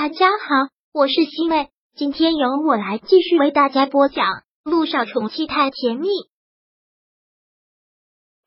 [0.00, 4.26] 大家好，我是西妹，今天由我来继续为大家播讲
[4.62, 6.06] 《路上宠妻太甜蜜》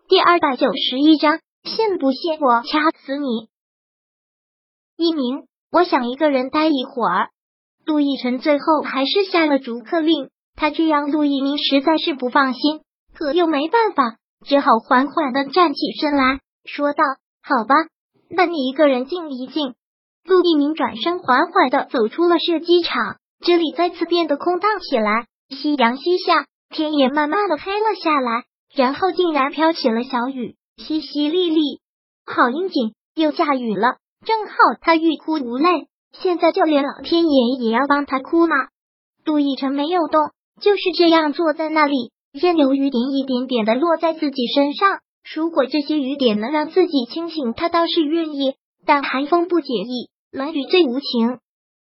[0.07, 3.49] 第二百九十一章，信不信我掐死你？
[4.95, 7.31] 一鸣，我想一个人待一会儿。
[7.85, 12.79] 陆亦辰最后还是下了逐客令，他这样陆一鸣实在是不放心，
[13.13, 14.15] 可又没办法，
[14.45, 17.03] 只好缓缓的站起身来说道
[17.43, 17.75] ：“好吧，
[18.29, 19.75] 那你一个人静一静。”
[20.23, 25.25] 陆一鸣转身，缓缓的走出了射击场，这里再次变得空荡起来。
[25.49, 28.43] 夕阳西下，天也慢慢的黑了下来，
[28.75, 31.79] 然后竟然飘起了小雨，淅淅沥沥。
[32.25, 38.55] 好应景，又下雨了，正好他欲哭无泪，现在就连老天爷也要帮他哭吗？
[39.25, 40.21] 陆亦辰没有动，
[40.61, 44.99] 就是这样坐在那里，任由雨点一点点的落在自己身上。
[45.35, 48.53] 如果这些雨点能让自己清醒，他倒是愿意。
[48.83, 51.39] 但寒风不解意，冷雨最无情。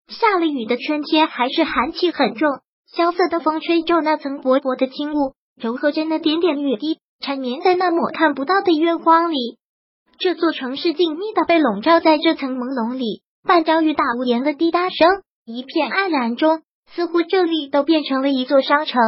[0.08, 2.48] 下了雨的春天还是寒气很重，
[2.86, 9.58] 萧瑟的风吹皱那层薄薄的轻雾，柔和着那点点雨滴，缠绵在那抹看不到的月光里。
[10.18, 15.06] 这座城市静谧的被笼罩在这层朦胧里，半朝雨打屋檐的滴答声，
[15.44, 18.98] 一片黯然中，似乎这里都变成了一座商城。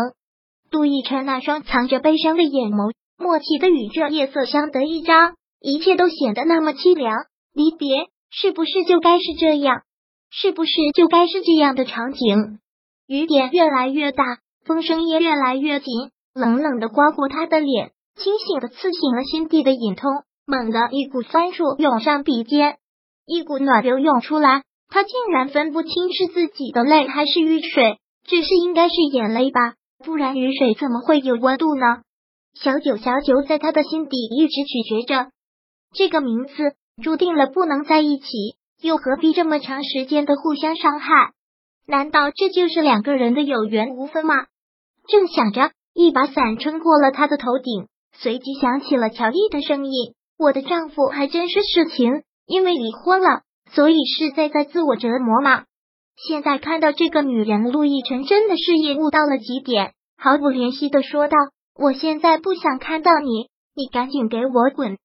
[0.70, 7.16] 杜奕晨那双藏着悲伤的眼眸，默契的与这夜色相得益彰，一切都显得那么凄凉。
[7.54, 7.88] 离别
[8.30, 9.82] 是不是就该是这样？
[10.30, 12.60] 是不是就该是这样的场景？
[13.06, 14.24] 雨点越来越大，
[14.64, 15.92] 风声也越来越紧，
[16.32, 20.08] 冷冷的刮过他的脸，清醒的刺醒了心底的隐痛。
[20.46, 22.78] 猛地，一股酸楚涌上鼻尖，
[23.26, 24.62] 一股暖流涌出来。
[24.88, 32.02] 他竟然分不清是自己的泪还是雨水，只是应该是眼泪吧，不然雨水怎么会有温度呢？
[32.54, 35.30] 小九，小九，在他的心底一直咀嚼着
[35.92, 36.74] 这个名字。
[37.02, 38.26] 注定了不能在一起，
[38.80, 41.32] 又何必这么长时间的互相伤害？
[41.86, 44.34] 难道这就是两个人的有缘无分吗？
[45.08, 55.64] 正想着，一把伞撑过了他的头顶，随即响起了乔丽的声音：“我的丈夫还真是痴情，因为离婚了，所以是在在自我折磨嘛。”
[56.28, 61.36] 现在看到这个女人，陆亦辰真的是厌恶到了极点，毫不怜惜的说道
[61.74, 64.98] ：“我现在不想看到你，你赶紧给我滚！”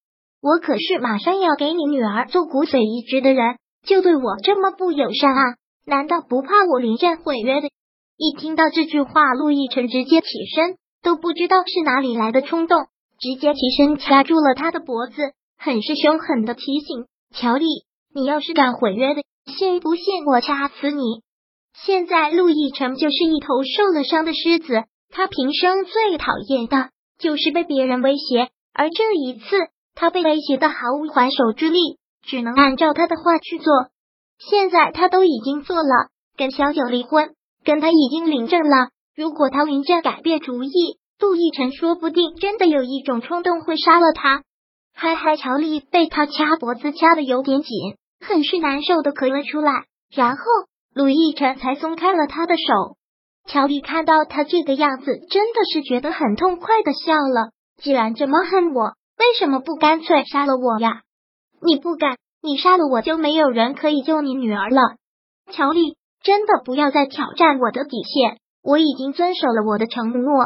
[0.46, 5.42] 我可是马上要给你女儿做骨髓移植的人，就对我这么不友善啊？
[5.88, 7.70] 难道不怕我临阵毁约的？
[8.16, 12.78] 一听到这句话，陆亦辰直接起身，都不知道是哪里来的冲动，
[13.18, 15.16] 直接起身掐住了他的脖子，
[15.58, 17.66] 很是凶狠的提醒乔丽
[18.14, 21.02] ：“你要是敢毁约的，信不信我掐死你？”
[21.74, 29.46] 现在陆亦辰就是一头受了伤的狮子，他平生最讨厌的就是被别人威胁，而这一次。
[29.96, 33.74] 他被威胁的毫无还手之力，只能按照他的话去做。
[34.38, 37.34] 现在他都已经做了，跟小九离婚，
[37.64, 38.90] 跟他已经领证了。
[39.16, 44.44] 如果他临阵改变主意，杜奕晨说不定真的有一种冲动会杀了他。
[44.94, 50.44] 嗨嗨，乔丽被他掐脖子掐的有点紧，很是难受的咳了出来，然后
[50.94, 52.98] 陆亦辰才松开了他的手。
[53.48, 57.52] 乔丽看到他这个样子，真的是觉得很痛快的笑了。
[57.82, 58.92] 既然这么恨我。
[59.18, 61.02] 为什么不干脆杀了我呀？
[61.62, 64.82] 你不敢，你杀了我就没有人可以救你女儿了。
[65.52, 70.46] 乔丽，真的不要再挑战我的底线，我已经遵守了我的承诺。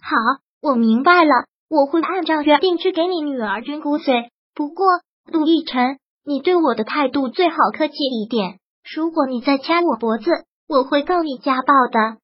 [0.00, 0.16] 好，
[0.60, 4.30] 我明白了，我会按照约定去给你女儿捐骨髓。
[4.54, 4.86] 不过，
[5.30, 8.58] 陆亦辰，你对我的态度最好客气一点。
[8.94, 10.30] 如果你再掐我脖子，
[10.68, 12.18] 我会告你家暴的。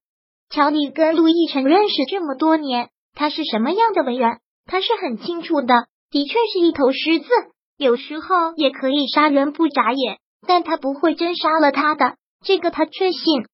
[0.49, 4.39] 乔丽跟陆亦辰认识这么多年，他是什么样的为人？
[4.69, 7.27] 他是很清楚的，的确是一头狮子，
[7.75, 13.45] 有时候也可以杀人不眨眼，但他不会真杀了他的，这个他确信。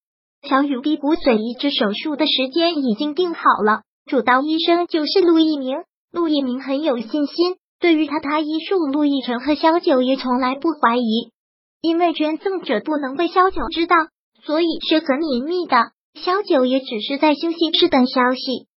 [0.47, 5.77] 小雨滴骨髓移植手术的时间已经定好了，主刀医生就是陆一鸣。
[6.11, 11.31] 陆一鸣很有信心，对于他他医术，陆亦辰和萧九也从来不怀疑。
[11.81, 13.95] 因为捐赠者不能被萧九知道，
[14.43, 15.91] 所以是很隐秘的。
[16.13, 18.67] 萧九也只是在休息室等消息。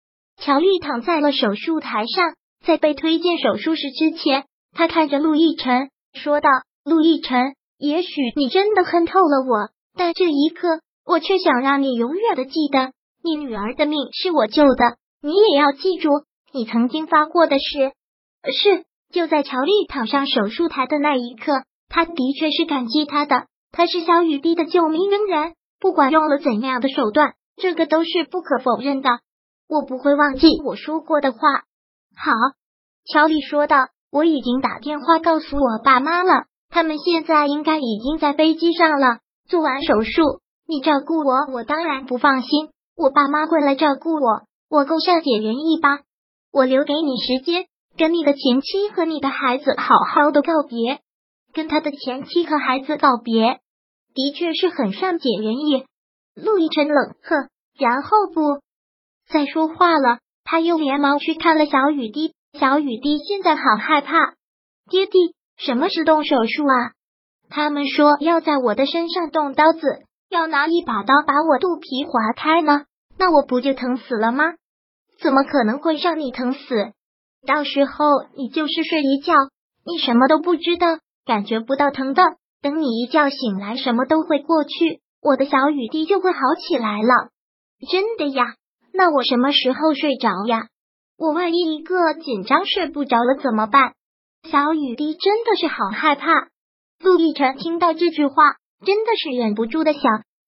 [0.40, 6.48] 乔丽躺在了手术台上，在被推进手术室之前，他看着陆亦辰说道
[6.86, 12.92] ：“陆亦辰，也许你真的恨透了我，但这一刻，我却想让你永远的记得，
[13.24, 16.08] 你女儿的命是我救的，你也要记住
[16.52, 17.92] 你曾经发过的誓。
[18.52, 29.10] 是，就在乔丽躺上手术台的那一刻，他的确是感激他的，他是小雨滴的救命恩人，不管用了怎样的手段，这个都是不可否认的。”
[29.68, 31.38] 我不会忘记我说过的话。
[32.16, 32.32] 好，
[33.04, 39.18] 乔丽说道：“我已经打电话告诉我爸妈了，他们现在应该已经在飞机上了。
[39.48, 42.70] 做完手术，你照顾我，我当然不放心。
[42.96, 46.00] 我爸妈会来照顾我，我够善解人意吧？
[46.50, 47.66] 我留给你时间，
[47.96, 51.00] 跟你的前妻和你的孩子好好的告别。
[51.52, 53.60] 跟他的前妻和孩子告别，
[54.14, 55.84] 的确是很善解人意。
[56.34, 57.48] 陆亦辰冷哼，
[57.78, 58.60] 然后不
[59.28, 60.18] 再说话了。
[60.44, 64.34] 他又连忙去看了小雨滴，小雨滴现在好害怕。
[64.90, 66.92] 爹地，什么是动手术啊？
[67.50, 69.80] 他们说要在我的身上动刀子，
[70.30, 72.84] 要拿一把刀把我肚皮划开呢。
[73.18, 74.44] 那我不就疼死了吗？
[75.20, 76.92] 怎么可能会让你疼死？
[77.46, 78.04] 到时候
[78.36, 79.34] 你就是睡一觉，
[79.84, 80.86] 你什么都不知道，
[81.26, 82.22] 感觉不到疼的。
[82.62, 87.28] 等你一觉醒来，什么都会过去，我的小雨滴就会好起来了。
[87.90, 88.54] 真的呀？
[88.98, 90.66] 那我什么时候睡着呀？
[91.16, 93.92] 我万一一个紧张睡不着了怎么办？
[94.50, 96.48] 小雨滴真的是好害怕。
[96.98, 100.02] 陆亦辰听到这句话，真的是忍不住的想：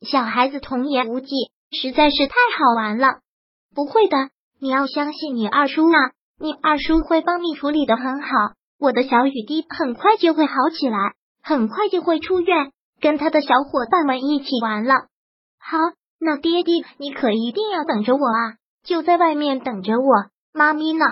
[0.05, 1.29] 小孩子童言无忌，
[1.71, 3.21] 实在是太好玩了。
[3.73, 4.17] 不会的，
[4.61, 6.11] 你要相信你二叔啊，
[6.41, 8.29] 你二叔会帮你处理的很好。
[8.81, 14.95] 我的小雨滴很快就会好起来，很快就会出院，跟他的小伙伴们一起玩了。
[15.61, 15.79] 好，
[16.21, 20.27] 那爹地，你可一定要等着我啊，就在外面等着我。
[20.53, 21.05] 妈咪呢？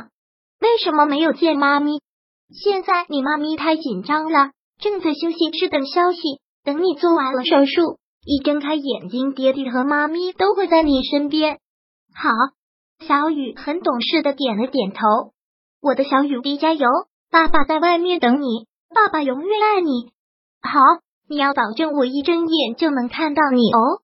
[0.60, 2.02] 为什么没有见妈咪？
[2.50, 4.50] 现在你妈咪太紧张了。
[4.78, 6.20] 正在休息室等消息，
[6.62, 11.58] 等你做完了手术，一睁开眼睛，爹地和妈咪都会在你身边。
[12.14, 12.30] 好，
[13.06, 15.00] 小雨很懂事的点了点头。
[15.80, 16.86] 我的小雨滴加油，
[17.30, 20.12] 爸爸在外面等你，爸爸永远爱你。
[20.60, 20.80] 好，
[21.28, 24.02] 你要保证我一睁眼就能看到你哦。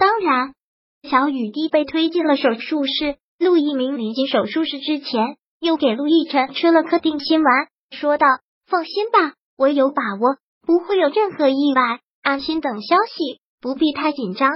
[0.00, 0.54] 当然，
[1.02, 3.18] 小雨滴被推进了手术室。
[3.38, 8.26] 陆一鸣临进手术室之前，又给陆亦辰吃了颗定心丸，说道
[8.66, 14.48] ：“放心吧。”我有把握，不会有任何意外，安心等消息，不必太紧张。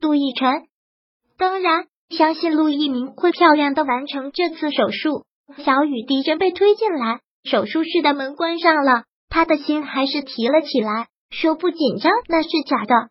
[0.00, 0.66] 陆亦辰，
[1.36, 5.26] 当然相信陆一鸣会漂亮的完成这次手术。
[5.62, 13.10] 小雨滴着被推进来，手术室的门关上了，他的心还是提了起来，说不紧张那是假的。